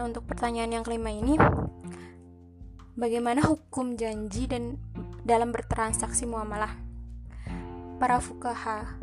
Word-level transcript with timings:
Nah, 0.00 0.08
untuk 0.08 0.24
pertanyaan 0.24 0.80
yang 0.80 0.80
kelima 0.80 1.12
ini 1.12 1.36
bagaimana 2.96 3.44
hukum 3.44 4.00
janji 4.00 4.48
dan 4.48 4.80
dalam 5.28 5.52
bertransaksi 5.52 6.24
muamalah? 6.24 6.72
Para 8.00 8.16
fukaha 8.16 8.96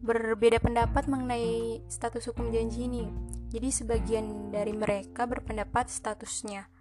berbeda 0.00 0.64
pendapat 0.64 1.12
mengenai 1.12 1.84
status 1.92 2.32
hukum 2.32 2.48
janji 2.56 2.88
ini. 2.88 3.04
Jadi 3.52 3.68
sebagian 3.68 4.48
dari 4.48 4.72
mereka 4.72 5.28
berpendapat 5.28 5.92
statusnya 5.92 6.72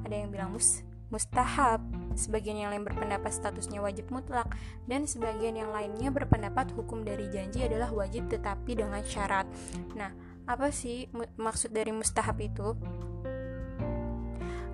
ada 0.00 0.16
yang 0.16 0.32
bilang 0.32 0.56
mus 0.56 0.80
mustahab, 1.12 1.84
sebagian 2.16 2.64
yang 2.64 2.72
lain 2.72 2.82
berpendapat 2.82 3.28
statusnya 3.28 3.78
wajib 3.84 4.08
mutlak, 4.08 4.48
dan 4.88 5.04
sebagian 5.04 5.54
yang 5.54 5.68
lainnya 5.68 6.08
berpendapat 6.08 6.72
hukum 6.72 7.04
dari 7.04 7.28
janji 7.28 7.60
adalah 7.60 7.92
wajib 7.92 8.26
tetapi 8.32 8.72
dengan 8.72 9.04
syarat. 9.04 9.46
Nah, 9.94 10.10
apa 10.46 10.70
sih 10.70 11.10
maksud 11.34 11.74
dari 11.74 11.90
mustahab 11.90 12.38
itu? 12.38 12.78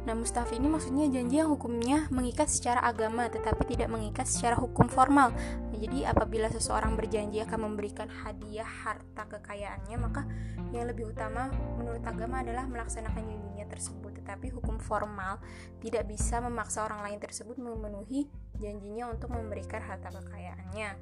Nah, 0.02 0.18
mustahab 0.18 0.50
ini 0.50 0.66
maksudnya 0.66 1.06
janji 1.06 1.38
yang 1.38 1.54
hukumnya 1.54 2.10
mengikat 2.10 2.50
secara 2.50 2.82
agama 2.82 3.30
tetapi 3.30 3.62
tidak 3.70 3.86
mengikat 3.86 4.26
secara 4.26 4.58
hukum 4.58 4.90
formal. 4.90 5.30
Nah, 5.32 5.78
jadi 5.78 6.10
apabila 6.10 6.50
seseorang 6.50 6.98
berjanji 6.98 7.38
akan 7.38 7.70
memberikan 7.70 8.10
hadiah 8.10 8.66
harta 8.66 9.30
kekayaannya, 9.30 9.96
maka 10.02 10.26
yang 10.74 10.90
lebih 10.90 11.14
utama 11.14 11.54
menurut 11.78 12.02
agama 12.02 12.42
adalah 12.42 12.66
melaksanakan 12.66 13.22
janjinya 13.22 13.66
tersebut. 13.70 14.10
Tetapi 14.18 14.50
hukum 14.50 14.82
formal 14.82 15.38
tidak 15.78 16.10
bisa 16.10 16.42
memaksa 16.42 16.82
orang 16.82 17.06
lain 17.06 17.22
tersebut 17.22 17.54
memenuhi 17.62 18.26
janjinya 18.58 19.06
untuk 19.06 19.30
memberikan 19.30 19.86
harta 19.86 20.10
kekayaannya. 20.10 20.98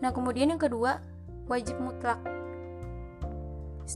Nah, 0.00 0.10
kemudian 0.16 0.56
yang 0.56 0.60
kedua, 0.60 1.04
wajib 1.52 1.76
mutlak 1.84 2.16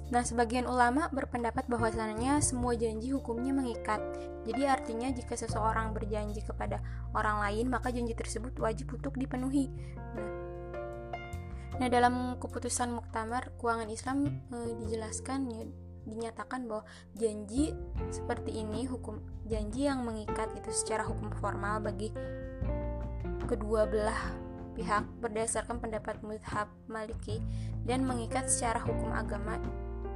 Nah, 0.09 0.25
sebagian 0.25 0.65
ulama 0.65 1.13
berpendapat 1.13 1.69
bahwasannya 1.69 2.41
semua 2.41 2.73
janji 2.73 3.13
hukumnya 3.13 3.53
mengikat. 3.53 4.01
Jadi 4.49 4.65
artinya 4.65 5.13
jika 5.13 5.37
seseorang 5.37 5.93
berjanji 5.93 6.41
kepada 6.41 6.81
orang 7.13 7.45
lain, 7.45 7.69
maka 7.69 7.93
janji 7.93 8.17
tersebut 8.17 8.57
wajib 8.57 8.89
untuk 8.97 9.13
dipenuhi. 9.21 9.69
Nah, 10.17 10.31
nah 11.77 11.89
dalam 11.93 12.41
keputusan 12.41 12.89
Muktamar 12.93 13.53
Keuangan 13.61 13.91
Islam 13.93 14.45
e, 14.49 14.57
dijelaskan 14.85 15.41
ya 15.53 15.65
dinyatakan 16.03 16.67
bahwa 16.67 16.83
janji 17.15 17.71
seperti 18.11 18.59
ini 18.59 18.91
hukum 18.91 19.23
janji 19.47 19.87
yang 19.87 20.03
mengikat 20.03 20.51
itu 20.59 20.75
secara 20.75 21.07
hukum 21.07 21.31
formal 21.39 21.79
bagi 21.79 22.11
kedua 23.47 23.87
belah 23.87 24.42
pihak 24.73 25.05
berdasarkan 25.21 25.79
pendapat 25.79 26.21
Mudhab 26.25 26.69
Maliki 26.89 27.41
dan 27.85 28.05
mengikat 28.09 28.49
secara 28.49 28.81
hukum 28.81 29.13
agama 29.13 29.61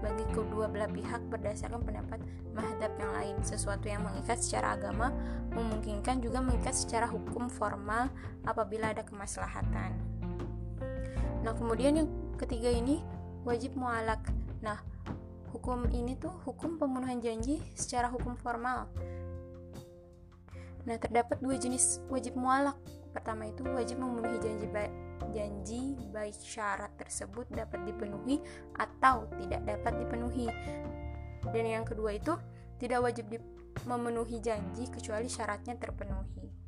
bagi 0.05 0.25
kedua 0.31 0.69
belah 0.69 0.89
pihak 0.93 1.25
berdasarkan 1.33 1.81
pendapat 1.83 2.21
mahadab 2.53 2.93
yang 3.01 3.13
lain. 3.17 3.37
Sesuatu 3.41 3.89
yang 3.89 4.05
mengikat 4.05 4.39
secara 4.39 4.77
agama 4.77 5.11
memungkinkan 5.57 6.21
juga 6.21 6.45
mengikat 6.45 6.77
secara 6.77 7.09
hukum 7.09 7.49
formal 7.49 8.13
apabila 8.45 8.93
ada 8.93 9.03
kemaslahatan. 9.03 9.97
Nah, 11.43 11.53
kemudian 11.57 11.97
yang 12.05 12.09
ketiga 12.37 12.69
ini 12.69 13.01
wajib 13.47 13.73
mualak. 13.79 14.21
Nah, 14.61 14.83
hukum 15.55 15.89
ini 15.95 16.19
tuh 16.19 16.33
hukum 16.45 16.77
pemenuhan 16.77 17.23
janji 17.23 17.63
secara 17.73 18.13
hukum 18.13 18.37
formal. 18.37 18.91
Nah, 20.87 20.97
terdapat 21.03 21.43
dua 21.43 21.59
jenis 21.59 22.01
wajib 22.07 22.39
mualak. 22.39 22.79
Pertama 23.11 23.51
itu 23.51 23.67
wajib 23.67 23.99
memenuhi 23.99 24.39
janji 24.39 24.67
baik 24.71 24.95
janji 25.33 25.97
baik 26.13 26.37
syarat 26.37 26.93
tersebut 27.01 27.49
dapat 27.51 27.83
dipenuhi 27.89 28.39
atau 28.77 29.27
tidak 29.41 29.67
dapat 29.67 29.93
dipenuhi. 30.01 30.47
Dan 31.51 31.65
yang 31.67 31.85
kedua 31.85 32.15
itu 32.15 32.37
tidak 32.77 33.03
wajib 33.03 33.27
memenuhi 33.85 34.41
janji 34.41 34.89
kecuali 34.89 35.29
syaratnya 35.29 35.77
terpenuhi. 35.77 36.66